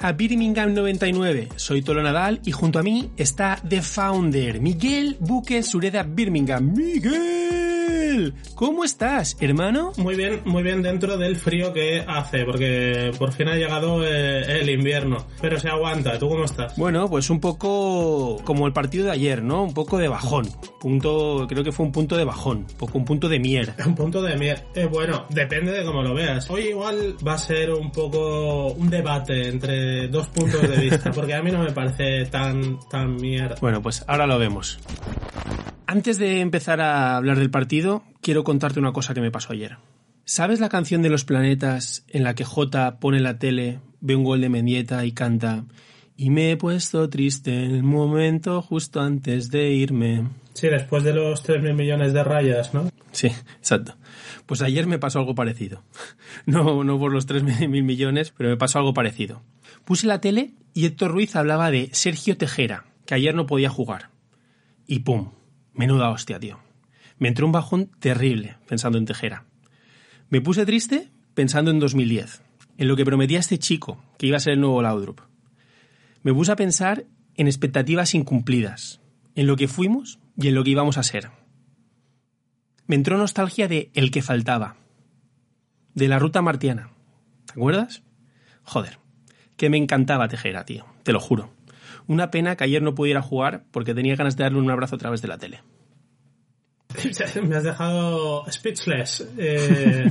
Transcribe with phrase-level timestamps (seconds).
[0.00, 1.48] A Birmingham 99.
[1.56, 6.72] Soy Tolo Nadal y junto a mí está The Founder, Miguel Buque Sureda Birmingham.
[6.74, 7.47] Miguel,
[8.54, 9.92] ¿cómo estás, hermano?
[9.96, 14.60] Muy bien, muy bien dentro del frío que hace, porque por fin ha llegado eh,
[14.60, 15.26] el invierno.
[15.40, 16.18] Pero se aguanta.
[16.18, 16.76] ¿Tú cómo estás?
[16.76, 19.64] Bueno, pues un poco como el partido de ayer, ¿no?
[19.64, 20.48] Un poco de bajón.
[20.80, 23.74] Punto, creo que fue un punto de bajón, un poco un punto de mier.
[23.86, 24.64] Un punto de mier.
[24.74, 26.48] Eh, bueno, depende de cómo lo veas.
[26.50, 31.34] Hoy igual va a ser un poco un debate entre dos puntos de vista, porque
[31.34, 33.56] a mí no me parece tan, tan mierda.
[33.60, 34.78] Bueno, pues ahora lo vemos.
[35.90, 39.78] Antes de empezar a hablar del partido, quiero contarte una cosa que me pasó ayer.
[40.26, 44.22] ¿Sabes la canción de los planetas en la que J pone la tele, ve un
[44.22, 45.64] gol de Mendieta y canta
[46.14, 50.28] y me he puesto triste en el momento justo antes de irme?
[50.52, 52.90] Sí, después de los 3.000 millones de rayas, ¿no?
[53.12, 53.96] Sí, exacto.
[54.44, 55.84] Pues ayer me pasó algo parecido.
[56.44, 59.40] No, no por los 3.000 millones, pero me pasó algo parecido.
[59.86, 64.10] Puse la tele y Héctor Ruiz hablaba de Sergio Tejera, que ayer no podía jugar.
[64.86, 65.30] Y pum,
[65.78, 66.58] menuda hostia, tío.
[67.18, 69.46] Me entró un bajón terrible pensando en Tejera.
[70.28, 72.42] Me puse triste pensando en 2010,
[72.76, 75.20] en lo que prometía este chico, que iba a ser el nuevo Laudrup.
[76.22, 77.04] Me puse a pensar
[77.36, 79.00] en expectativas incumplidas,
[79.36, 81.30] en lo que fuimos y en lo que íbamos a ser.
[82.86, 84.76] Me entró nostalgia de El que faltaba,
[85.94, 86.90] de la ruta martiana.
[87.46, 88.02] ¿Te acuerdas?
[88.64, 88.98] Joder,
[89.56, 91.57] que me encantaba Tejera, tío, te lo juro.
[92.08, 94.98] Una pena que ayer no pudiera jugar porque tenía ganas de darle un abrazo a
[94.98, 95.60] través de la tele.
[97.42, 99.24] Me has dejado speechless.
[99.38, 100.10] Eh,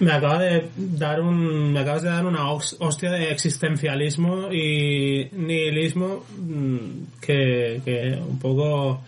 [0.00, 6.24] me acaba de dar un, me acabas de dar una hostia de existencialismo y nihilismo
[6.36, 9.00] mm, que, que un poco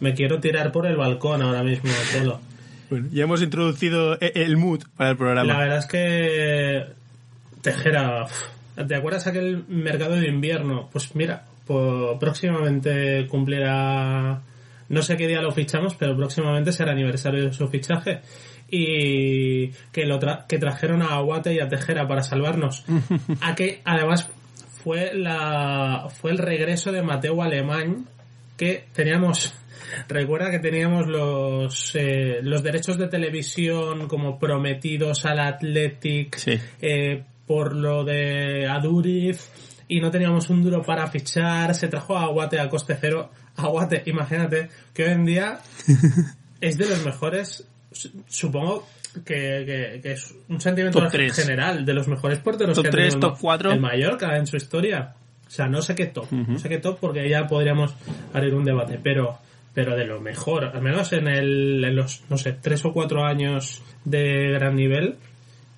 [0.00, 2.40] me quiero tirar por el balcón ahora mismo todo.
[2.90, 5.52] Bueno, ya hemos introducido e-, el mood para el programa.
[5.52, 6.84] La verdad es que
[7.62, 8.26] Tejera,
[8.86, 10.88] ¿te acuerdas aquel mercado de invierno?
[10.92, 14.42] Pues mira, pues próximamente cumplirá
[14.88, 18.20] no sé qué día lo fichamos, pero próximamente será aniversario de su fichaje.
[18.70, 20.18] Y que, lo
[20.48, 22.84] que trajeron a Aguate y a Tejera para salvarnos.
[23.40, 24.30] a que además
[24.82, 28.06] fue, la, fue el regreso de Mateo Alemán,
[28.56, 29.54] que teníamos
[30.08, 36.38] Recuerda que teníamos los, eh, los derechos de televisión como prometidos al Athletic
[36.80, 39.50] eh, por lo de Aduriz
[39.88, 41.74] y no teníamos un duro para fichar.
[41.74, 43.30] Se trajo a Aguate a coste cero.
[43.56, 45.60] Aguate, imagínate que hoy en día
[46.60, 47.66] es de los mejores,
[48.26, 48.86] supongo
[49.24, 53.72] que, es un sentimiento general, de los mejores porteros top que 3, top 4.
[53.72, 55.14] el Mallorca en su historia.
[55.46, 57.94] O sea, no sé qué top, no sé qué top porque ya podríamos
[58.32, 59.38] abrir un debate, pero
[59.74, 63.24] pero de lo mejor, al menos en, el, en los, no sé, tres o cuatro
[63.24, 65.16] años de gran nivel,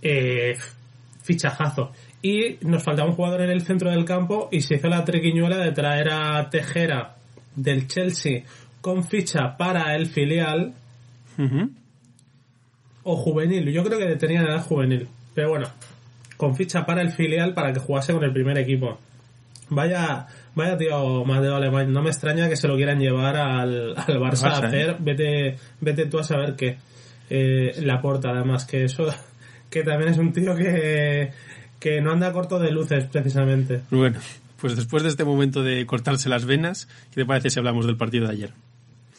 [0.03, 0.57] eh,
[1.27, 1.91] fichajazo.
[2.23, 5.59] Y nos faltaba un jugador en el centro del campo y se hizo la trequiñuela
[5.59, 7.17] de traer a Tejera
[7.55, 8.43] del Chelsea
[8.81, 10.73] con ficha para el filial
[13.03, 13.71] o juvenil.
[13.73, 15.67] Yo creo que tenía edad juvenil, pero bueno,
[16.37, 18.99] con ficha para el filial para que jugase con el primer equipo.
[19.69, 24.21] Vaya, vaya tío Mateo Alemán, no me extraña que se lo quieran llevar al, al
[24.21, 24.97] Barça, a hacer, ¿eh?
[25.01, 26.79] vete, vete tú a saber qué.
[27.29, 29.07] Eh, la porta además, que eso,
[29.71, 31.31] que también es un tío que,
[31.79, 33.83] que no anda corto de luces precisamente.
[33.91, 34.19] Bueno,
[34.61, 37.97] pues después de este momento de cortarse las venas, ¿qué te parece si hablamos del
[37.97, 38.53] partido de ayer?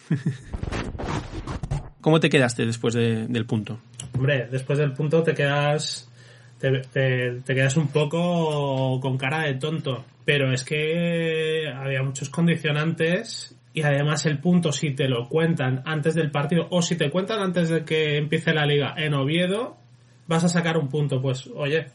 [2.01, 3.79] ¿Cómo te quedaste después del punto?
[4.13, 6.09] Hombre, después del punto te quedas
[6.59, 6.81] te,
[7.43, 10.05] te, quedas un poco con cara de tonto.
[10.25, 16.15] Pero es que había muchos condicionantes y además el punto si te lo cuentan antes
[16.15, 19.77] del partido o si te cuentan antes de que empiece la liga en Oviedo,
[20.27, 21.21] vas a sacar un punto.
[21.21, 21.87] Pues oye,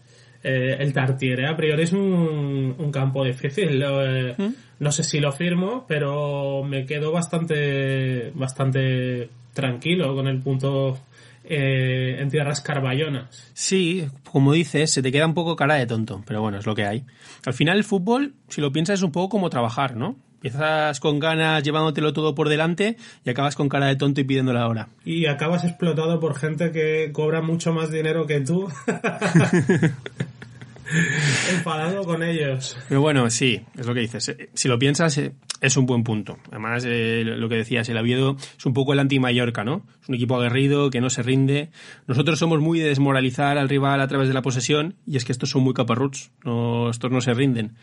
[0.43, 3.83] eh, el Tartiere a priori es un, un campo difícil.
[3.83, 4.55] Eh, ¿Mm?
[4.81, 10.99] No sé si lo firmo, pero me quedo bastante, bastante tranquilo con el punto
[11.45, 13.51] eh, en tierras carballonas.
[13.53, 16.75] Sí, como dices, se te queda un poco cara de tonto, pero bueno, es lo
[16.75, 17.05] que hay.
[17.45, 20.17] Al final el fútbol, si lo piensas, es un poco como trabajar, ¿no?
[20.43, 24.53] Empiezas con ganas llevándotelo todo por delante y acabas con cara de tonto y pidiendo
[24.53, 24.89] la hora.
[25.05, 28.69] Y acabas explotado por gente que cobra mucho más dinero que tú.
[31.53, 32.77] enfadado con ellos.
[32.89, 34.37] Pero bueno, sí, es lo que dices.
[34.53, 36.39] Si lo piensas, eh, es un buen punto.
[36.51, 39.87] Además, eh, lo que decías, el Oviedo es un poco el anti-Mallorca, ¿no?
[40.03, 41.71] Es un equipo aguerrido, que no se rinde.
[42.09, 45.33] Nosotros somos muy de desmoralizar al rival a través de la posesión, y es que
[45.33, 47.77] estos son muy caparruts, no, estos no se rinden.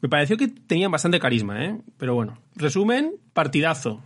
[0.00, 1.78] Me pareció que tenían bastante carisma, ¿eh?
[1.96, 4.02] Pero bueno, resumen, partidazo.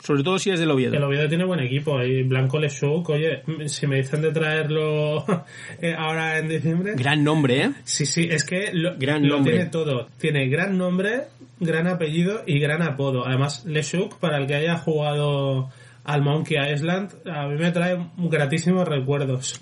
[0.00, 0.94] Sobre todo si es del Oviedo.
[0.96, 5.24] El Oviedo tiene buen equipo y Blanco Lechuk, oye, si me dicen de traerlo
[5.80, 6.94] eh, ahora en diciembre.
[6.96, 7.72] Gran nombre, ¿eh?
[7.84, 9.52] Sí, sí, es que lo, Gran lo nombre.
[9.52, 10.08] tiene todo.
[10.18, 11.24] Tiene gran nombre,
[11.60, 13.26] gran apellido y gran apodo.
[13.26, 15.68] Además, Lechuk, para el que haya jugado
[16.04, 19.60] al Monkey Island, a mí me trae gratísimos recuerdos.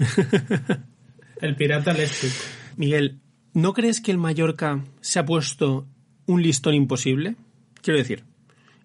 [1.43, 2.31] el pirata Lechuk.
[2.77, 3.19] Miguel,
[3.59, 5.85] ¿no crees que el Mallorca se ha puesto
[6.27, 7.35] un listón imposible?
[7.83, 8.23] Quiero decir,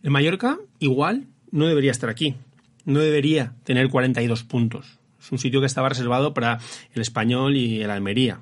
[0.02, 2.36] el Mallorca igual no debería estar aquí.
[2.84, 4.98] No debería tener 42 puntos.
[5.22, 6.60] Es un sitio que estaba reservado para
[6.92, 8.40] el español y el Almería.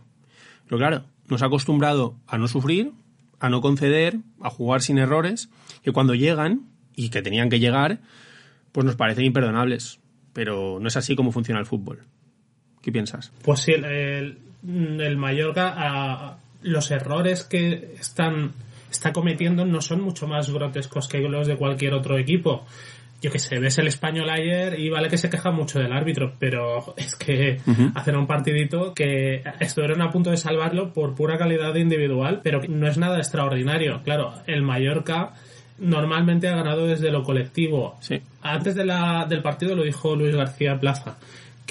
[0.67, 2.93] Pero claro, nos ha acostumbrado a no sufrir,
[3.39, 5.49] a no conceder, a jugar sin errores,
[5.83, 6.61] que cuando llegan,
[6.95, 7.99] y que tenían que llegar,
[8.71, 9.99] pues nos parecen imperdonables.
[10.31, 12.05] Pero no es así como funciona el fútbol.
[12.81, 13.33] ¿Qué piensas?
[13.43, 18.51] Pues sí, el, el, el Mallorca, a, los errores que están
[18.91, 22.65] está cometiendo no son mucho más grotescos que los de cualquier otro equipo.
[23.21, 26.33] Yo que sé, ves el español ayer y vale que se queja mucho del árbitro,
[26.39, 27.91] pero es que Ujú.
[27.95, 32.87] hacen un partidito que estuvieron a punto de salvarlo por pura calidad individual, pero no
[32.87, 34.01] es nada extraordinario.
[34.03, 35.33] Claro, el Mallorca
[35.77, 37.95] normalmente ha ganado desde lo colectivo.
[38.01, 38.21] Sí.
[38.41, 41.17] Antes de la, del partido lo dijo Luis García Plaza,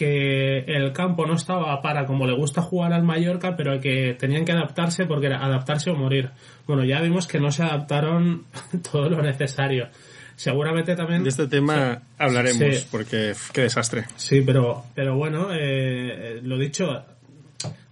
[0.00, 4.46] que el campo no estaba para como le gusta jugar al Mallorca, pero que tenían
[4.46, 6.30] que adaptarse porque era adaptarse o morir.
[6.66, 8.44] Bueno, ya vimos que no se adaptaron
[8.90, 9.88] todo lo necesario.
[10.36, 11.22] Seguramente también...
[11.22, 12.86] De este tema hablaremos, Sí.
[12.90, 14.06] porque qué desastre.
[14.16, 17.04] Sí, pero, pero bueno, eh, eh, lo dicho,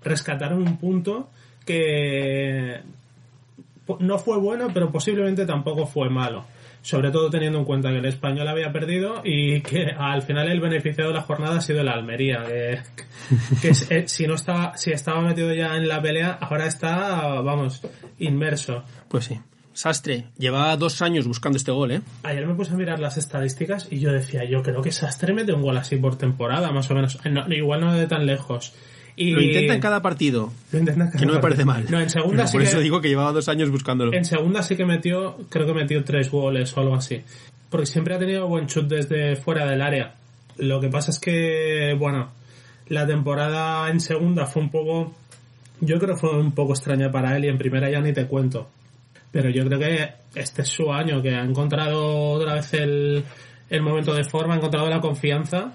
[0.03, 1.29] rescataron un punto
[1.67, 2.81] que
[4.01, 6.47] no fue bueno, pero posiblemente tampoco fue malo.
[6.88, 10.58] Sobre todo teniendo en cuenta que el español había perdido y que al final el
[10.58, 12.44] beneficiado de la jornada ha sido el Almería.
[12.46, 12.79] Que,
[13.61, 17.43] que es- eh, si no estaba, si estaba metido ya en la pelea, ahora está,
[17.43, 17.82] vamos,
[18.19, 18.85] inmerso.
[19.08, 19.38] Pues sí.
[19.75, 22.00] Sastre, llevaba dos años buscando este gol, ¿eh?
[22.23, 25.52] Ayer me puse a mirar las estadísticas y yo decía, yo creo que Sastre mete
[25.52, 27.19] un gol así por temporada, más o menos.
[27.25, 28.73] Eh, no, igual no de tan lejos.
[29.20, 31.65] Y Lo intenta en cada partido, Lo intenta en cada que no me partido.
[31.65, 31.87] parece mal.
[31.91, 34.12] No, en segunda sí Por que, eso digo que llevaba dos años buscándolo.
[34.15, 37.20] en segunda sí que metió, creo que metió tres goles o algo así.
[37.69, 40.15] Porque siempre ha tenido buen chut desde fuera del área.
[40.56, 42.31] Lo que pasa es que, bueno,
[42.88, 45.15] la temporada en segunda fue un poco,
[45.81, 48.26] yo creo que fue un poco extraña para él y en primera ya ni te
[48.26, 48.69] cuento.
[49.31, 53.23] Pero yo creo que este es su año, que ha encontrado otra vez el,
[53.69, 55.75] el momento de forma, ha encontrado la confianza.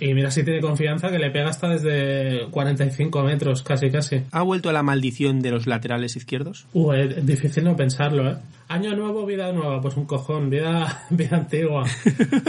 [0.00, 4.22] Y mira si tiene confianza que le pega hasta desde 45 metros, casi casi.
[4.30, 6.66] ¿Ha vuelto a la maldición de los laterales izquierdos?
[6.72, 8.36] Uh, es difícil no pensarlo, ¿eh?
[8.68, 11.84] Año nuevo, vida nueva, pues un cojón, vida, vida antigua.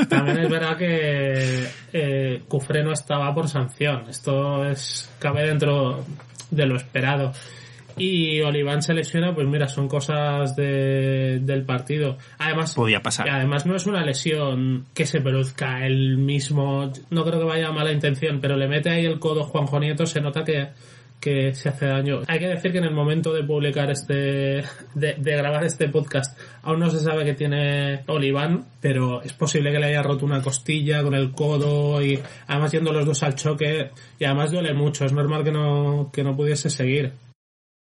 [0.10, 4.06] También es verdad que eh, Cufré no estaba por sanción.
[4.10, 6.06] Esto es cabe dentro
[6.50, 7.34] de lo esperado.
[7.98, 12.18] Y Oliván se lesiona, pues mira, son cosas de, del partido.
[12.40, 13.28] Además, Podía pasar.
[13.28, 17.68] y además no es una lesión que se produzca el mismo, no creo que vaya
[17.68, 20.70] a mala intención, pero le mete ahí el codo Juanjo Nieto, se nota que,
[21.20, 22.22] que se hace daño.
[22.28, 26.38] Hay que decir que en el momento de publicar este, de, de grabar este podcast,
[26.64, 30.42] aún no se sabe que tiene Oliván, pero es posible que le haya roto una
[30.42, 35.06] costilla con el codo y además yendo los dos al choque y además duele mucho,
[35.06, 37.14] es normal que no, que no pudiese seguir.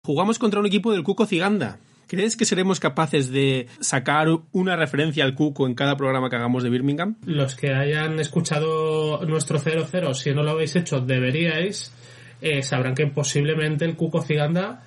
[0.05, 1.79] Jugamos contra un equipo del Cuco Ciganda.
[2.07, 6.61] ¿Crees que seremos capaces de sacar una referencia al Cuco en cada programa que hagamos
[6.61, 7.15] de Birmingham?
[7.25, 11.93] los que hayan escuchado nuestro 00, si no lo habéis hecho, deberíais,
[12.41, 14.83] eh, sabrán que posiblemente el Cuco Ciganda,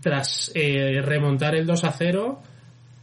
[0.00, 2.40] tras eh, remontar el 2 a 0,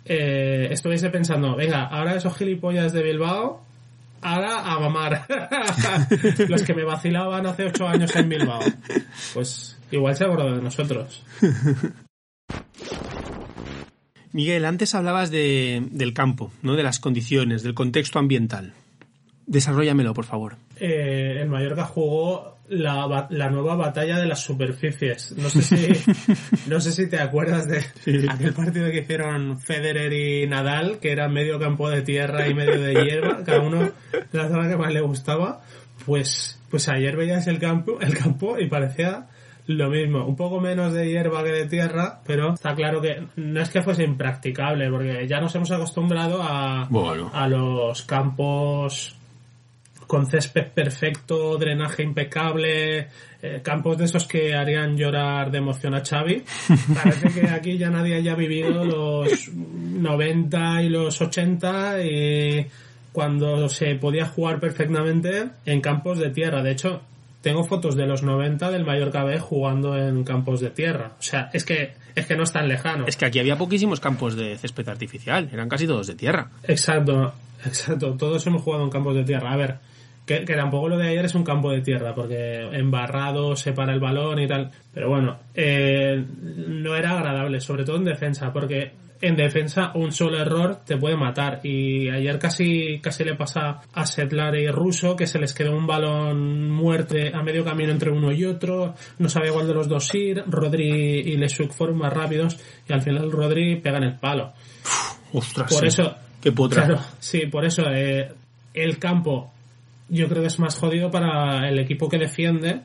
[0.05, 3.64] eh, estuviese pensando, venga, ahora esos gilipollas de Bilbao,
[4.25, 5.25] ahora a mamar.
[6.49, 8.61] los que me vacilaban hace 8 años en Bilbao.
[9.33, 11.23] Pues igual se acuerdan de nosotros.
[14.31, 16.75] Miguel, antes hablabas de, del campo, ¿no?
[16.75, 18.73] de las condiciones, del contexto ambiental.
[19.45, 20.57] Desarrollamelo, por favor.
[20.77, 25.33] eh, el Mallorca jugó la, la nueva batalla de las superficies.
[25.37, 26.13] No sé si,
[26.69, 27.83] no sé si te acuerdas de
[28.29, 32.79] aquel partido que hicieron Federer y Nadal, que era medio campo de tierra y medio
[32.81, 33.91] de hierba, cada uno
[34.31, 35.61] la zona que más le gustaba.
[36.05, 39.27] Pues, pues ayer veías el campo, el campo y parecía
[39.67, 43.61] lo mismo, un poco menos de hierba que de tierra, pero está claro que no
[43.61, 47.31] es que fuese impracticable, porque ya nos hemos acostumbrado a, Bueno.
[47.33, 49.15] a los campos
[50.15, 53.09] con césped perfecto, drenaje impecable,
[53.41, 56.41] eh, campos de esos que harían llorar de emoción a Xavi.
[57.03, 62.65] Parece que aquí ya nadie haya vivido los 90 y los 80 y
[63.11, 66.63] cuando se podía jugar perfectamente en campos de tierra.
[66.63, 67.01] De hecho,
[67.41, 71.11] tengo fotos de los 90 del Mallorca B jugando en campos de tierra.
[71.19, 73.05] O sea, es que es que no es tan lejano.
[73.05, 76.51] Es que aquí había poquísimos campos de césped artificial, eran casi todos de tierra.
[76.63, 77.33] Exacto.
[77.65, 79.51] Exacto, todos hemos jugado en campos de tierra.
[79.51, 79.79] A ver,
[80.25, 83.93] que, que, tampoco lo de ayer es un campo de tierra, porque embarrado, se para
[83.93, 84.71] el balón y tal.
[84.93, 86.23] Pero bueno, eh,
[86.67, 88.91] no era agradable, sobre todo en defensa, porque
[89.21, 91.59] en defensa un solo error te puede matar.
[91.63, 95.87] Y ayer casi, casi le pasa a Setlar y Russo que se les quedó un
[95.87, 98.93] balón muerte a medio camino entre uno y otro.
[99.19, 100.43] No sabía cuál de los dos ir.
[100.47, 104.53] Rodri y Lesuk fueron más rápidos y al final Rodri pega en el palo.
[105.33, 105.87] Ostras, por sí.
[105.87, 106.85] eso, Qué putra.
[106.85, 108.31] claro, sí, por eso eh,
[108.73, 109.51] el campo
[110.09, 112.81] yo creo que es más jodido para el equipo que defiende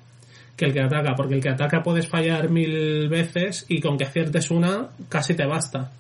[0.57, 4.05] que el que ataca, porque el que ataca puedes fallar mil veces y con que
[4.05, 5.93] aciertes una casi te basta.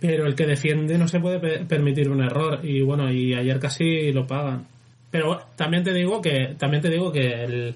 [0.00, 3.58] Pero el que defiende no se puede pe- permitir un error y bueno, y ayer
[3.58, 4.66] casi lo pagan.
[5.10, 7.74] Pero también te digo que también te digo que el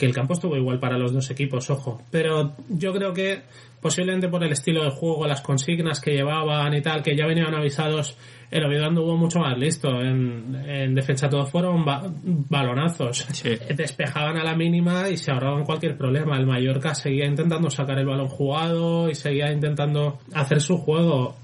[0.00, 2.02] que el campo estuvo igual para los dos equipos, ojo.
[2.10, 3.42] Pero yo creo que
[3.80, 7.54] posiblemente por el estilo de juego, las consignas que llevaban y tal, que ya venían
[7.54, 8.16] avisados,
[8.50, 9.88] el Oviedo anduvo mucho más listo.
[10.00, 12.02] En, en defensa todos fueron ba-
[12.50, 13.26] balonazos.
[13.32, 13.50] Sí.
[13.74, 16.36] Despejaban a la mínima y se ahorraban cualquier problema.
[16.36, 21.36] El Mallorca seguía intentando sacar el balón jugado y seguía intentando hacer su juego.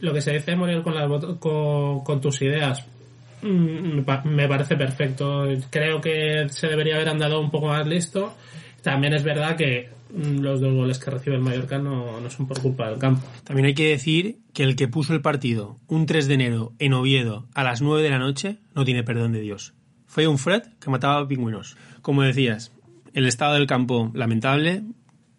[0.00, 2.84] Lo que se dice morir con, las con, con tus ideas.
[3.42, 5.44] Mm, me pa- me parece perfecto.
[5.70, 8.34] Creo que se debería haber andado un poco más listo.
[8.82, 12.46] También es verdad que mm, los dos goles que recibe el Mallorca no, no son
[12.46, 13.26] por culpa del campo.
[13.44, 16.92] También hay que decir que el que puso el partido un 3 de enero en
[16.92, 19.74] Oviedo a las 9 de la noche no tiene perdón de Dios.
[20.06, 21.76] Fue un Fred que mataba a pingüinos.
[22.02, 22.72] Como decías,
[23.14, 24.82] el estado del campo lamentable.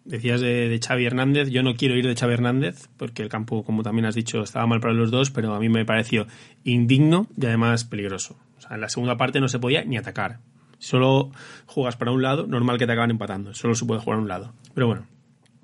[0.04, 1.48] Decías de, de Xavi Hernández.
[1.48, 4.66] Yo no quiero ir de Xavi Hernández porque el campo, como también has dicho, estaba
[4.66, 6.26] mal para los dos, pero a mí me pareció
[6.62, 8.38] indigno y además peligroso.
[8.58, 10.40] O sea, en la segunda parte no se podía ni atacar.
[10.78, 11.30] Solo
[11.66, 13.54] jugas para un lado, normal que te acaban empatando.
[13.54, 14.52] Solo se puede jugar a un lado.
[14.74, 15.06] Pero bueno,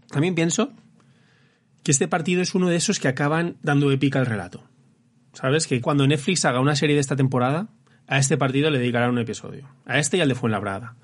[0.08, 0.72] también pienso
[1.82, 4.64] que este partido es uno de esos que acaban dando épica al relato.
[5.34, 5.66] ¿Sabes?
[5.66, 7.68] Que cuando Netflix haga una serie de esta temporada,
[8.06, 9.68] a este partido le dedicarán un episodio.
[9.86, 10.96] A este y al de Fuenlabrada.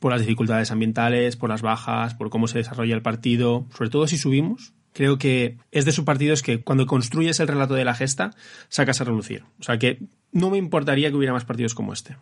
[0.00, 3.66] Por las dificultades ambientales, por las bajas, por cómo se desarrolla el partido.
[3.76, 4.72] Sobre todo si subimos.
[4.92, 8.32] Creo que es de esos partidos que cuando construyes el relato de la gesta,
[8.68, 9.44] sacas a relucir.
[9.60, 10.00] O sea que
[10.32, 12.16] no me importaría que hubiera más partidos como este.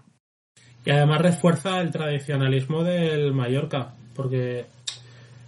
[0.85, 4.67] Y además refuerza el tradicionalismo del Mallorca, porque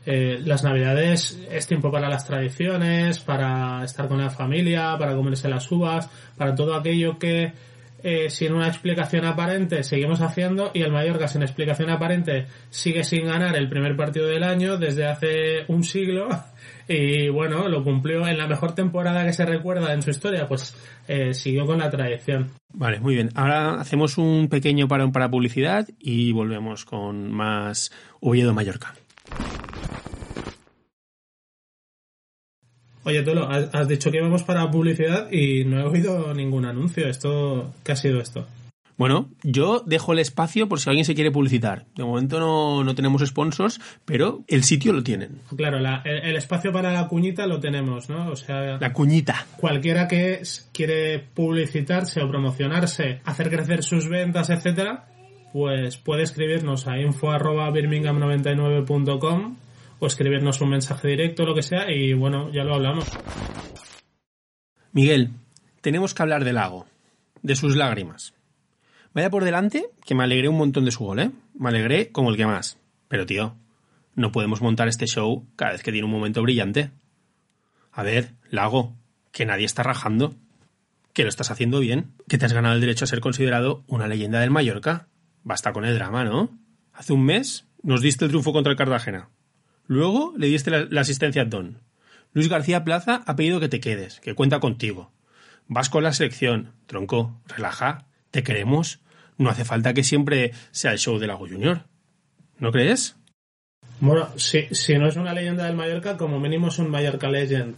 [0.06, 5.48] eh, las navidades es tiempo para las tradiciones, para estar con la familia, para comerse
[5.48, 7.52] las uvas, para todo aquello que
[8.02, 13.26] eh, sin una explicación aparente seguimos haciendo y el Mallorca sin explicación aparente sigue sin
[13.26, 16.28] ganar el primer partido del año desde hace un siglo
[16.88, 20.76] y bueno, lo cumplió en la mejor temporada que se recuerda en su historia, pues
[21.08, 22.50] eh, siguió con la tradición.
[22.72, 23.30] Vale, muy bien.
[23.34, 28.94] Ahora hacemos un pequeño parón para publicidad y volvemos con más Oviedo Mallorca.
[33.10, 37.08] Oye, Tolo, has, dicho que íbamos para publicidad y no he oído ningún anuncio.
[37.08, 38.46] ¿Esto qué ha sido esto?
[38.96, 41.86] Bueno, yo dejo el espacio por si alguien se quiere publicitar.
[41.96, 45.40] De momento no, no tenemos sponsors, pero el sitio lo tienen.
[45.56, 48.30] Claro, la- el, el espacio para la cuñita lo tenemos, ¿no?
[48.30, 49.46] O sea, La cuñita.
[49.56, 55.06] cualquiera que quiere publicitarse o promocionarse, hacer crecer sus ventas, etcétera,
[55.52, 59.56] pues puede escribirnos a info@birmingham99.com
[60.00, 63.06] o escribirnos un mensaje directo, lo que sea, y bueno, ya lo hablamos.
[64.92, 65.30] Miguel,
[65.80, 66.86] tenemos que hablar del lago,
[67.42, 68.34] de sus lágrimas.
[69.14, 71.30] Vaya por delante que me alegré un montón de su gol, ¿eh?
[71.54, 72.78] Me alegré como el que más.
[73.08, 73.56] Pero tío,
[74.14, 76.90] no podemos montar este show cada vez que tiene un momento brillante.
[77.92, 78.94] A ver, Lago,
[79.32, 80.34] que nadie está rajando.
[81.12, 82.12] Que lo estás haciendo bien.
[82.28, 85.08] Que te has ganado el derecho a ser considerado una leyenda del Mallorca.
[85.42, 86.56] Basta con el drama, ¿no?
[86.92, 89.28] Hace un mes nos diste el triunfo contra el Cartagena.
[89.90, 91.78] Luego le diste la, la asistencia a Don.
[92.32, 95.10] Luis García Plaza ha pedido que te quedes, que cuenta contigo.
[95.66, 96.74] Vas con la selección.
[96.86, 98.06] Tronco, relaja.
[98.30, 99.00] Te queremos.
[99.36, 101.86] No hace falta que siempre sea el show de Lago Junior.
[102.60, 103.16] ¿No crees?
[103.98, 107.76] Bueno, si, si no es una leyenda del Mallorca, como mínimo es un Mallorca Legend.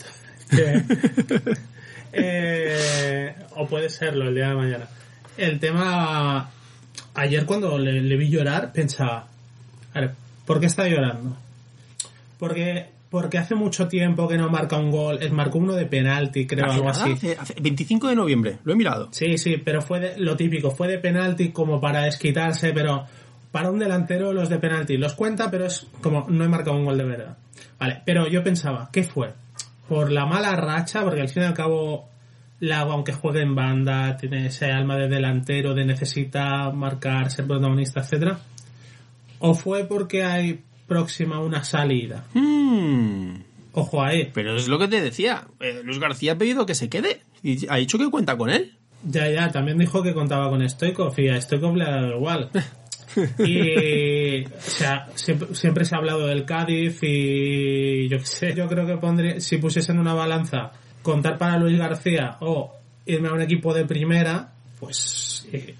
[2.14, 2.76] Eh,
[3.32, 4.86] eh, o puede serlo el día de mañana.
[5.38, 6.50] El tema...
[7.14, 9.28] Ayer cuando le, le vi llorar, pensaba...
[9.94, 10.10] A ver,
[10.44, 11.38] ¿por qué está llorando?
[12.42, 15.18] Porque, porque hace mucho tiempo que no marca un gol.
[15.22, 17.12] Es marcó uno de penalti, creo, Hace algo nada, así.
[17.12, 19.06] hace- hace 25 de noviembre, lo he mirado.
[19.12, 23.04] Sí, sí, pero fue de- lo típico, fue de penalti como para desquitarse, pero
[23.52, 26.84] para un delantero los de penalti los cuenta, pero es como no he marcado un
[26.84, 27.36] gol de verdad.
[27.78, 29.34] Vale, pero yo pensaba, ¿qué fue?
[29.88, 32.08] Por la mala racha, porque al fin y al cabo
[32.58, 38.00] Lago, aunque juegue en banda, tiene ese alma de delantero, de necesita marcar, ser protagonista,
[38.00, 38.40] etcétera.
[39.38, 40.60] ¿O fue porque hay
[40.92, 42.24] próxima una salida?
[42.34, 43.34] Hmm,
[43.72, 44.30] Ojo ahí.
[44.34, 45.46] pero es lo que te decía.
[45.60, 47.22] eh, Luis García ha pedido que se quede.
[47.42, 48.72] Y ha dicho que cuenta con él.
[49.04, 52.50] Ya, ya, también dijo que contaba con Stoikov y a Stoikov le ha dado igual.
[53.44, 58.66] Y, o sea, siempre, siempre se ha hablado del Cádiz y yo qué sé, yo
[58.68, 60.72] creo que pondría, si pusiesen una balanza,
[61.02, 62.72] contar para Luis García o
[63.04, 65.74] irme a un equipo de primera, pues eh,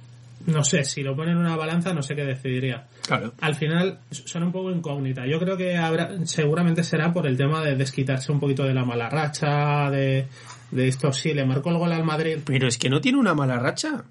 [0.46, 2.87] no sé, si lo ponen en una balanza no sé qué decidiría.
[3.06, 3.32] Claro.
[3.40, 5.26] Al final son un poco incógnita.
[5.26, 8.84] Yo creo que habrá, seguramente será por el tema de desquitarse un poquito de la
[8.84, 10.26] mala racha, de,
[10.70, 12.38] de esto sí, le marcó el gol al Madrid.
[12.44, 14.04] Pero es que no tiene una mala racha.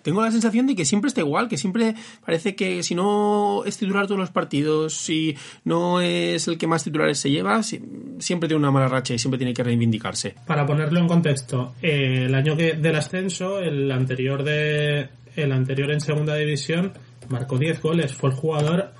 [0.00, 1.94] Tengo la sensación de que siempre está igual, que siempre
[2.24, 6.84] parece que si no es titular todos los partidos, si no es el que más
[6.84, 7.82] titulares se lleva, si-
[8.18, 10.36] siempre tiene una mala racha y siempre tiene que reivindicarse.
[10.46, 15.08] Para ponerlo en contexto, eh, el año que, del ascenso, el anterior de
[15.42, 16.92] el anterior en segunda división,
[17.28, 18.92] marcó 10 goles, fue el jugador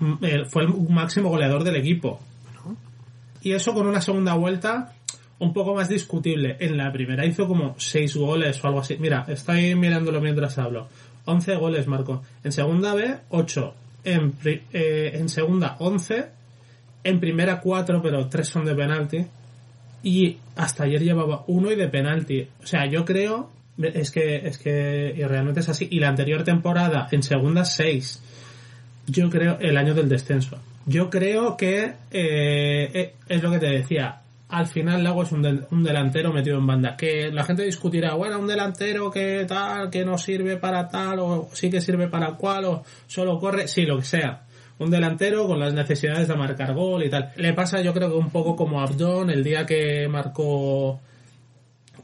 [0.00, 0.14] mm,
[0.48, 2.20] fue el máximo goleador del equipo.
[3.42, 4.92] Y eso con una segunda vuelta
[5.38, 6.56] un poco más discutible.
[6.58, 8.96] En la primera hizo como 6 goles o algo así.
[8.98, 10.88] Mira, estoy mirándolo mientras hablo.
[11.26, 12.22] 11 goles marcó.
[12.42, 13.74] En segunda B, 8.
[14.04, 16.26] En, eh, en segunda, 11.
[17.04, 19.26] En primera, 4, pero 3 son de penalti
[20.06, 22.48] y hasta ayer llevaba uno y de penalti.
[22.62, 25.88] O sea, yo creo, es que, es que y realmente es así.
[25.90, 28.22] Y la anterior temporada, en segunda, seis.
[29.06, 30.58] Yo creo, el año del descenso.
[30.86, 34.20] Yo creo que eh, eh, es lo que te decía.
[34.48, 36.96] Al final Lago es un, un delantero metido en banda.
[36.96, 41.48] Que la gente discutirá, bueno, un delantero que tal, que no sirve para tal, o
[41.52, 44.42] sí que sirve para cual, o solo corre, sí, lo que sea
[44.78, 47.32] un delantero con las necesidades de marcar gol y tal.
[47.36, 51.00] Le pasa yo creo que un poco como Abdón el día que marcó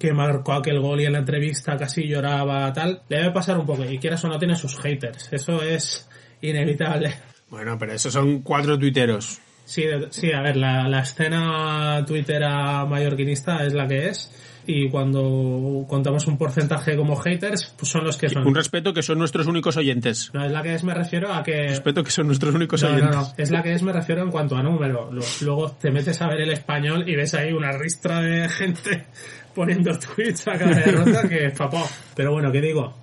[0.03, 3.65] que marcó aquel gol y en la entrevista casi lloraba tal, le debe pasar un
[3.65, 6.09] poco y quieras o no tiene sus haters, eso es
[6.41, 7.15] inevitable.
[7.49, 9.39] Bueno, pero esos son cuatro tuiteros.
[9.65, 14.33] Sí, sí, a ver, la, la escena twittera mallorquinista es la que es
[14.67, 18.47] y cuando contamos un porcentaje como haters, pues son los que son.
[18.47, 20.31] Un respeto que son nuestros únicos oyentes.
[20.33, 22.89] No, es la que es, me refiero a que Respeto que son nuestros únicos No,
[22.91, 23.17] no, oyentes.
[23.17, 23.35] no.
[23.37, 25.11] Es la que es, me refiero en cuanto a número.
[25.41, 29.07] Luego te metes a ver el español y ves ahí una ristra de gente
[29.55, 31.83] poniendo tweets a cada derrota que papá.
[32.15, 32.95] Pero bueno, ¿qué digo?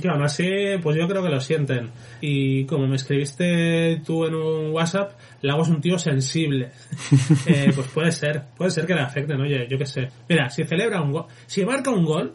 [0.00, 0.48] Que aún así,
[0.82, 1.90] pues yo creo que lo sienten.
[2.20, 6.70] Y como me escribiste tú en un WhatsApp, Lago es un tío sensible.
[7.46, 10.08] Eh, pues puede ser, puede ser que le afecten, oye, yo qué sé.
[10.28, 12.34] Mira, si celebra un gol, si marca un gol,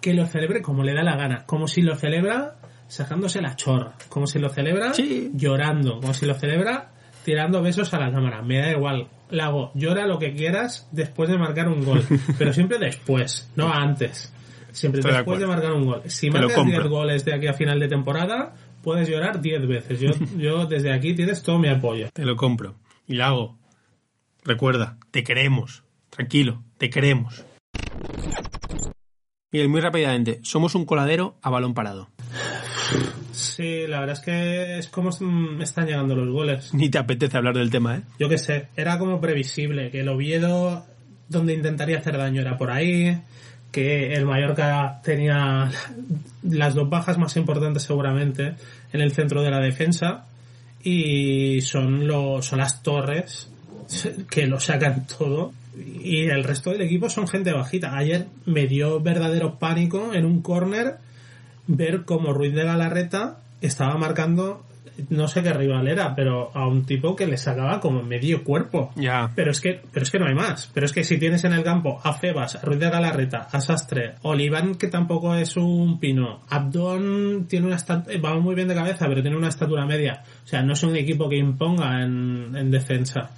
[0.00, 1.44] que lo celebre como le da la gana.
[1.46, 2.56] Como si lo celebra
[2.88, 3.92] sacándose la chorra.
[4.08, 5.30] Como si lo celebra Sí.
[5.34, 6.00] llorando.
[6.00, 6.90] Como si lo celebra
[7.24, 8.42] tirando besos a la cámara.
[8.42, 9.06] Me da igual.
[9.30, 12.02] Lago, llora lo que quieras después de marcar un gol.
[12.38, 14.32] pero siempre después, no antes.
[14.72, 16.02] Siempre Estoy después de, marcar un gol.
[16.06, 16.78] Si Te lo marcas compro.
[16.80, 20.00] 10 goles de aquí a final de temporada, puedes llorar 10 veces.
[20.00, 22.08] Yo, yo desde aquí tienes todo mi apoyo.
[22.12, 22.74] Te lo compro.
[23.06, 23.58] Y la hago.
[24.44, 25.84] Recuerda, te queremos.
[26.10, 27.44] Tranquilo, te queremos.
[29.52, 32.08] Miguel, muy rápidamente, somos un coladero a balón parado.
[33.32, 36.72] Sí, la verdad es que es como me están llegando los goles.
[36.72, 38.02] Ni te apetece hablar del tema, ¿eh?
[38.18, 40.86] yo qué sé, era como previsible que el Oviedo,
[41.28, 43.18] donde intentaría hacer daño, era por ahí,
[43.72, 45.70] que el Mallorca tenía
[46.42, 48.54] las dos bajas más importantes seguramente
[48.92, 50.26] en el centro de la defensa
[50.84, 53.48] y son, los son las torres
[54.30, 57.96] que lo sacan todo y el resto del equipo son gente bajita.
[57.96, 60.96] Ayer me dio verdadero pánico en un córner
[61.66, 64.64] ver cómo Ruiz de Galarreta estaba marcando
[65.10, 68.90] no sé qué rival era, pero a un tipo que le sacaba como medio cuerpo.
[68.96, 69.30] Ya.
[69.34, 70.70] Pero es que, pero es que no hay más.
[70.74, 73.60] Pero es que si tienes en el campo a Febas, a Ruiz de Galarreta, a
[73.60, 78.74] Sastre, Oliván, que tampoco es un pino, Abdón tiene una esta- va muy bien de
[78.74, 80.22] cabeza, pero tiene una estatura media.
[80.44, 83.30] O sea, no es un equipo que imponga en, en defensa.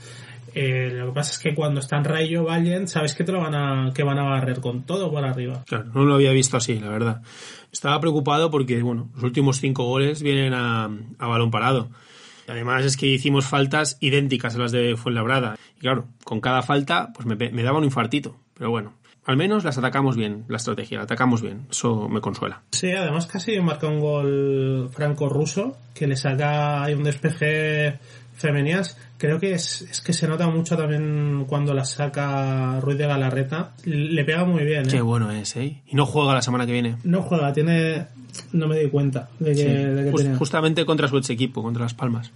[0.55, 3.55] Eh, lo que pasa es que cuando están Rayo Valiant, sabes que te lo van
[3.55, 5.65] a, que van a barrer con todo por arriba.
[5.67, 7.23] Claro, no lo había visto así, la verdad.
[7.73, 10.85] Estaba preocupado porque, bueno, los últimos cinco goles vienen a,
[11.19, 11.91] a balón parado.
[12.47, 15.57] Además es que hicimos faltas idénticas a las de Fuenlabrada.
[15.77, 18.37] Y claro, con cada falta, pues me, me daba un infartito.
[18.57, 18.93] Pero bueno,
[19.25, 21.67] al menos las atacamos bien, la estrategia, la atacamos bien.
[21.71, 22.63] Eso me consuela.
[22.73, 27.99] Sí, además casi marca un gol franco-ruso que le saca ahí un despeje
[28.37, 28.97] femeninas.
[29.19, 33.73] Creo que es, es que se nota mucho también cuando la saca Ruiz de Galarreta.
[33.85, 34.87] Le pega muy bien.
[34.87, 34.91] ¿eh?
[34.91, 35.81] Qué bueno es, ¿eh?
[35.87, 36.97] Y no juega la semana que viene.
[37.05, 38.07] No juega, tiene...
[38.53, 40.39] No me di cuenta de que, Sí, de que just- tenía.
[40.39, 42.33] justamente contra su ex equipo, contra Las Palmas.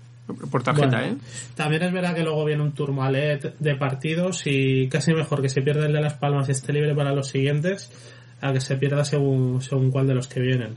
[0.51, 1.17] Por tarjeta, Bueno, ¿eh?
[1.57, 5.63] También es verdad que luego viene un turmalet de partidos y casi mejor que se
[5.63, 7.91] pierda el de Las Palmas y esté libre para los siguientes
[8.41, 10.75] a que se pierda según, según cuál de los que vienen.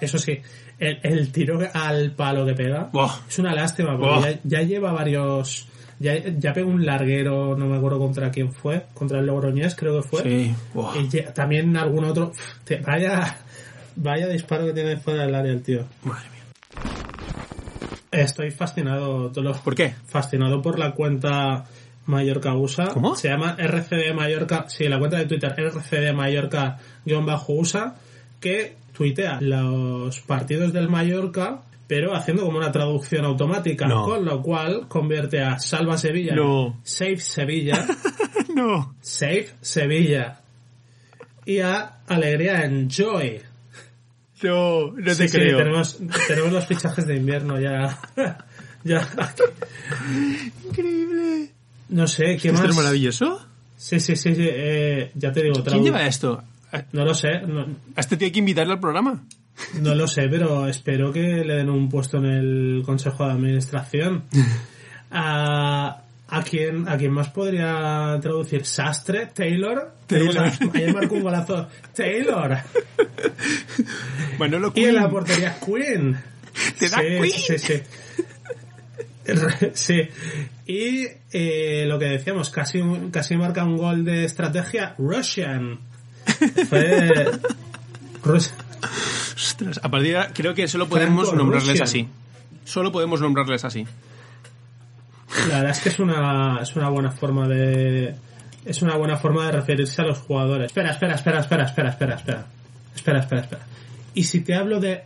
[0.00, 0.40] Eso sí,
[0.78, 2.90] el, el tiro al palo que pega
[3.28, 4.20] es una lástima porque Oh.
[4.20, 5.66] ya, ya lleva varios
[6.00, 10.00] Ya, ya pegó un larguero, no me acuerdo contra quién fue, contra el Logroñés creo
[10.00, 10.22] que fue.
[10.22, 10.54] Sí.
[11.00, 12.30] Y ya- también algún otro.
[12.64, 13.36] Te- vaya,
[13.96, 15.86] vaya disparo que tiene fuera del área el tío.
[16.04, 16.42] Madre mía.
[18.12, 19.94] Estoy fascinado, todo lo- ¿Por qué?
[20.06, 21.64] fascinado por la cuenta
[22.06, 22.86] Mallorca USA.
[22.94, 23.16] ¿Cómo?
[23.16, 27.96] Se llama RCD Mallorca, sí, la cuenta de Twitter RCD Mallorca-USA,
[28.40, 34.04] que tuitea los partidos del Mallorca, pero haciendo como una traducción automática, No.
[34.04, 36.78] con lo cual convierte a Salva Sevilla, No.
[36.82, 37.86] Save Sevilla,
[38.54, 38.94] no.
[39.00, 40.40] Save Sevilla,
[41.46, 43.40] y a Alegría Enjoy.
[44.42, 45.56] No, no Sí, te sí, creo.
[45.58, 47.98] tenemos, tenemos los fichajes de invierno ya.
[48.84, 49.08] ya.
[50.68, 51.50] Increíble.
[51.88, 52.70] No sé, ¿qué ¿Esto más?
[52.70, 53.40] es maravilloso?
[53.76, 56.42] Sí, sí, sí, sí, eh, ya te digo, ¿Quién lleva esto?
[56.92, 57.62] No lo sé, no,
[57.96, 59.24] a este tío hay que invitarle al programa.
[59.80, 64.24] no lo sé, pero espero que le den un puesto en el Consejo de Administración.
[65.10, 69.94] A, a quien a quien más podría traducir Sastre, Taylor.
[70.06, 70.52] Taylor.
[70.74, 71.66] Ayer marcó un golazo.
[71.94, 72.58] Taylor.
[74.38, 76.14] Manolo Y en la portería Queen.
[76.78, 77.30] Te da sí, Queen.
[77.30, 77.82] Sí, sí.
[79.74, 80.08] Sí.
[80.66, 85.78] Y eh, lo que decíamos, casi, casi marca un gol de estrategia Russian.
[86.68, 87.30] Fue...
[88.24, 88.52] Rus-
[89.36, 92.08] Ostras, a partir de ahora creo que solo podemos Franco nombrarles así.
[92.64, 93.86] Solo podemos nombrarles así.
[95.48, 98.14] La verdad es que es una, es una buena forma de...
[98.64, 100.66] Es una buena forma de referirse a los jugadores.
[100.66, 102.46] Espera, espera, espera, espera, espera, espera, espera.
[102.94, 103.62] Espera, espera, espera.
[104.14, 105.04] Y si te hablo de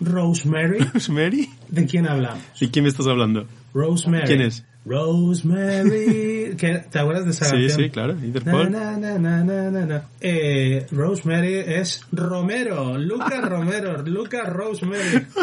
[0.00, 1.50] Rosemary, ¿Rosemary?
[1.68, 2.42] ¿de quién hablamos?
[2.60, 3.46] ¿Y quién me estás hablando?
[3.74, 4.26] Rosemary.
[4.26, 4.64] ¿Quién es?
[4.84, 6.54] Rosemary.
[6.58, 7.80] ¿Qué- ¿Te acuerdas de esa Sí, canción?
[7.80, 8.70] sí, claro, Interpol.
[8.70, 10.02] Na, na, na, na, na, na.
[10.20, 15.26] Eh, Rosemary es Romero, Lucas Romero, Lucas Rosemary.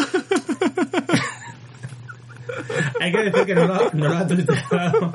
[3.00, 5.12] Hay que decir que no lo, no lo ha tuiteado.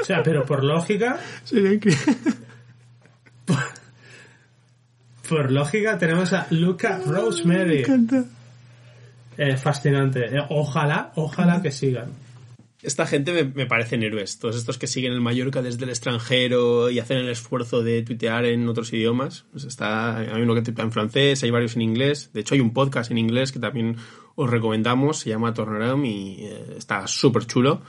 [0.00, 2.14] O sea, pero por lógica, Sería increíble.
[5.28, 7.80] por lógica tenemos a Lucas Rosemary.
[7.82, 8.24] encanta.
[9.36, 10.24] Eh, fascinante.
[10.36, 12.10] Eh, ojalá, ojalá que sigan.
[12.82, 14.38] Esta gente me, me parecen héroes.
[14.38, 18.44] Todos estos que siguen el Mallorca desde el extranjero y hacen el esfuerzo de tuitear
[18.46, 19.44] en otros idiomas.
[19.52, 22.30] Pues está, hay uno que tuitea en francés, hay varios en inglés.
[22.32, 23.96] De hecho, hay un podcast en inglés que también
[24.34, 25.18] os recomendamos.
[25.18, 27.82] Se llama Tornaram y eh, está súper chulo.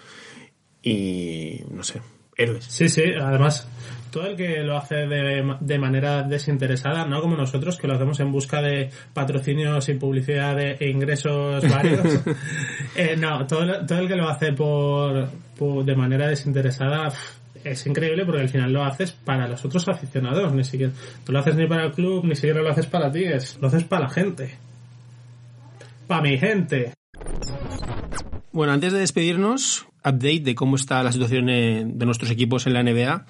[0.84, 2.02] Y no sé,
[2.36, 2.66] héroes.
[2.66, 3.68] Sí, sí, además,
[4.12, 8.20] todo el que lo hace de, de manera desinteresada, no como nosotros, que lo hacemos
[8.20, 12.20] en busca de patrocinios y publicidad de, e ingresos varios.
[12.96, 17.08] Eh, no, todo, el- todo el que lo hace por, por- de manera desinteresada
[17.64, 20.92] es increíble porque al final lo haces para los otros aficionados, ni siquiera,
[21.26, 23.68] tú lo haces ni para el club, ni siquiera lo haces para ti, es, lo
[23.70, 24.58] haces para la gente.
[26.08, 26.94] Para mi gente.
[28.52, 32.74] Bueno, antes de despedirnos, update de cómo está la situación eh, de nuestros equipos en
[32.74, 33.26] la NBA.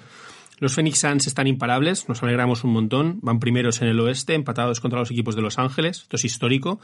[0.58, 3.18] Los Phoenix Suns están imparables, nos alegramos un montón.
[3.22, 6.02] Van primeros en el oeste, empatados contra los equipos de Los Ángeles.
[6.02, 6.80] Esto es histórico.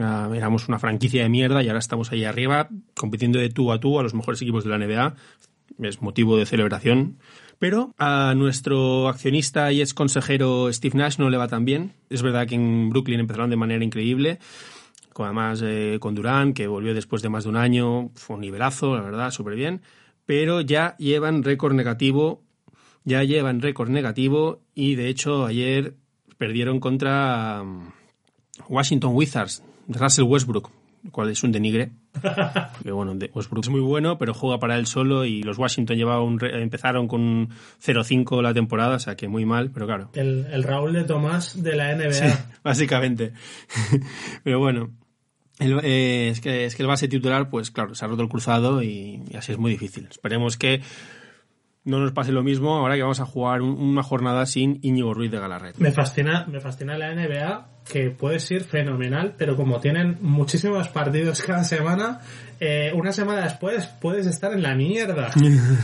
[0.00, 3.80] Ah, éramos una franquicia de mierda y ahora estamos ahí arriba, compitiendo de tú a
[3.80, 5.14] tú a los mejores equipos de la NBA.
[5.82, 7.18] Es motivo de celebración.
[7.58, 11.92] Pero a nuestro accionista y ex consejero Steve Nash no le va tan bien.
[12.08, 14.38] Es verdad que en Brooklyn empezaron de manera increíble
[15.24, 18.94] además eh, con Durán, que volvió después de más de un año, fue un nivelazo,
[18.94, 19.82] la verdad, súper bien,
[20.26, 22.42] pero ya llevan récord negativo,
[23.04, 25.94] ya llevan récord negativo y de hecho ayer
[26.36, 27.90] perdieron contra um,
[28.68, 30.70] Washington Wizards, de Russell Westbrook,
[31.04, 31.90] lo cual es un denigre.
[32.82, 35.96] que bueno, de- Westbrook es muy bueno, pero juega para él solo y los Washington
[35.96, 37.48] llevaba un re- empezaron con
[37.84, 41.62] 0-5 la temporada, o sea que muy mal, pero claro, El, el Raúl de Tomás
[41.62, 42.12] de la NBA.
[42.12, 42.24] Sí,
[42.64, 43.32] básicamente.
[44.44, 44.90] Pero bueno,
[45.58, 48.28] el- eh, es, que, es que el base titular, pues claro, se ha roto el
[48.28, 50.06] cruzado y, y así es muy difícil.
[50.10, 50.80] Esperemos que
[51.88, 55.14] no nos pase lo mismo ahora que vamos a jugar un- una jornada sin Íñigo
[55.14, 55.76] Ruiz de Galarret.
[55.78, 61.42] Me fascina, me fascina la NBA, que puede ser fenomenal, pero como tienen muchísimos partidos
[61.46, 62.20] cada semana,
[62.60, 65.30] eh, una semana después puedes estar en la mierda.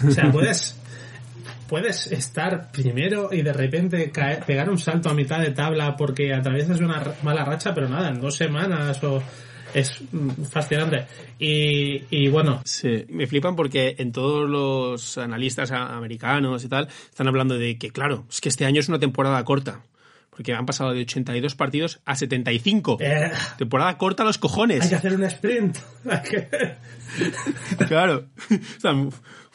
[0.07, 0.79] O sea, puedes,
[1.69, 6.35] puedes estar primero y de repente caer- pegar un salto a mitad de tabla porque
[6.35, 9.23] atraviesas una mala racha, pero nada, en dos semanas o
[9.75, 10.01] es
[10.51, 11.07] fascinante.
[11.39, 17.29] Y, y bueno, Sí, me flipan porque en todos los analistas americanos y tal están
[17.29, 19.83] hablando de que, claro, es que este año es una temporada corta.
[20.37, 22.99] Porque han pasado de 82 partidos a 75.
[23.01, 24.83] eh, Temporada corta a los cojones.
[24.83, 25.79] hay que hacer un sprint.
[27.89, 28.27] Claro.
[28.51, 28.93] O sea,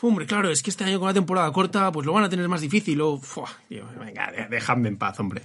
[0.01, 2.47] hombre, claro, es que este año con la temporada corta, pues lo van a tener
[2.47, 3.01] más difícil.
[3.01, 3.19] O,
[3.67, 5.41] tío, venga, de- dejadme en paz, hombre.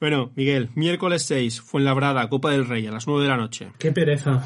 [0.00, 3.68] Bueno, Miguel, miércoles 6, Fuenlabrada, Copa del Rey, a las 9 de la noche.
[3.78, 4.42] Qué pereza.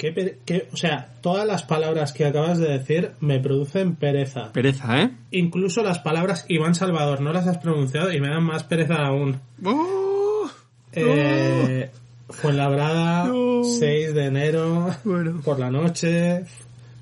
[0.00, 4.52] Qué, o sea, todas las palabras que acabas de decir me producen pereza.
[4.52, 5.10] Pereza, ¿eh?
[5.30, 9.40] Incluso las palabras Iván Salvador no las has pronunciado y me dan más pereza aún.
[9.64, 10.48] ¡Oh!
[10.92, 11.90] Eh,
[12.28, 13.62] Fuenlabrada, No.
[13.64, 15.40] 6 de enero, Bueno.
[15.44, 16.44] por la noche,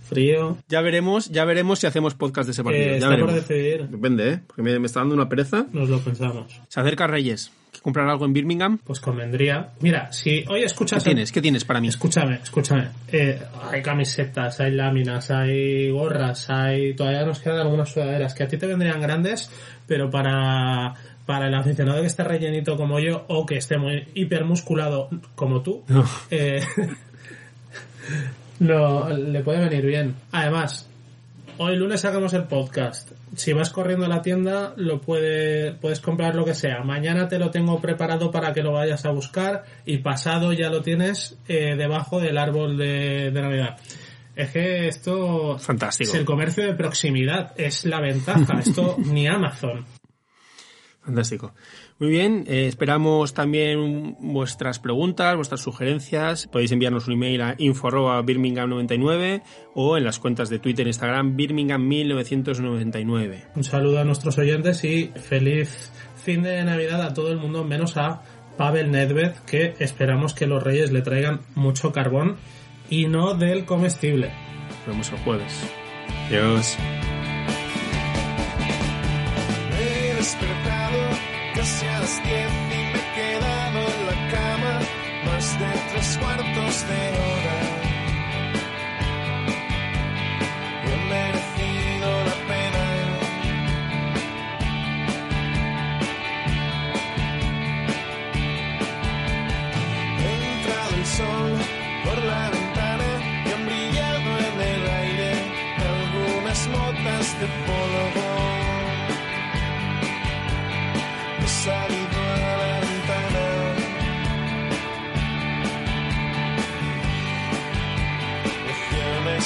[0.09, 0.57] frío.
[0.69, 2.85] Ya veremos, ya veremos si hacemos podcast de ese partido.
[2.85, 3.35] Eh, ya está por veremos.
[3.49, 4.41] decidir, Depende, ¿eh?
[4.47, 5.67] Porque me, me está dando una pereza.
[5.73, 6.61] nos lo pensamos.
[6.69, 7.53] Se acerca Reyes.
[7.71, 8.79] ¿Que comprar algo en Birmingham?
[8.83, 9.71] Pues convendría.
[9.81, 11.05] Mira, si hoy ¿Qué escuchas...
[11.05, 11.31] tienes?
[11.31, 11.89] ¿Qué tienes para mí?
[11.89, 12.89] Escúchame, escúchame.
[13.13, 13.39] Eh,
[13.71, 16.95] hay camisetas, hay láminas, hay gorras, hay...
[16.95, 19.51] Todavía nos quedan algunas sudaderas que a ti te vendrían grandes,
[19.87, 20.95] pero para,
[21.27, 25.85] para el aficionado que esté rellenito como yo o que esté muy hipermusculado como tú,
[25.89, 26.05] No.
[26.31, 26.63] eh,
[28.61, 30.17] no, le puede venir bien.
[30.33, 30.89] Además,
[31.59, 33.13] hoy lunes sacamos el podcast.
[33.37, 36.83] Si vas corriendo a la tienda, lo puede, puedes comprar lo que sea.
[36.83, 40.83] Mañana te lo tengo preparado para que lo vayas a buscar y pasado ya lo
[40.83, 43.77] tienes eh, debajo del árbol de, de Navidad.
[44.35, 46.11] Es que esto Fantástico.
[46.11, 48.61] es el comercio de proximidad, es la ventaja.
[48.61, 49.85] Esto ni Amazon.
[51.03, 51.55] Fantástico.
[52.01, 56.47] Muy bien, eh, esperamos también vuestras preguntas, vuestras sugerencias.
[56.47, 59.43] Podéis enviarnos un email a info.birmingham99
[59.75, 63.47] o en las cuentas de Twitter e Instagram birmingham1999.
[63.57, 67.97] Un saludo a nuestros oyentes y feliz fin de Navidad a todo el mundo, menos
[67.97, 68.23] a
[68.57, 72.37] Pavel Nedved, que esperamos que los reyes le traigan mucho carbón
[72.89, 74.31] y no del comestible.
[74.69, 75.53] Nos vemos el jueves.
[76.29, 76.79] Adiós.
[82.09, 82.68] Me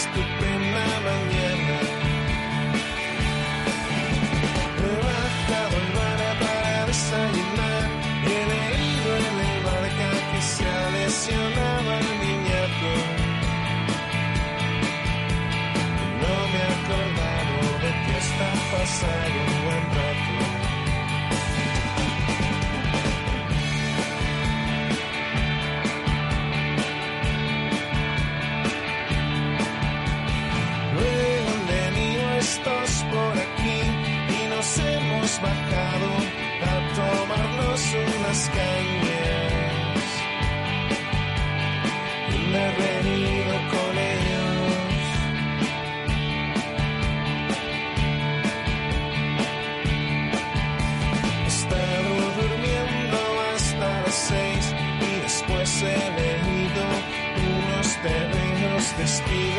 [0.02, 1.78] estupenda mañana.
[4.80, 7.84] He bajado al bar para desayunar.
[8.32, 12.90] He leído en el marca que se ha lesionado al niñato.
[16.22, 19.51] No me he acordado de que está pasando
[38.32, 40.04] unas cañas.
[42.34, 45.02] Y me he venido con ellos.
[51.42, 53.18] He estado durmiendo
[53.54, 56.84] hasta las seis y después he leído
[57.52, 59.51] unos terrenos de Spiderman